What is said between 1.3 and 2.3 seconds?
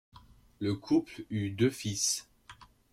deux fils.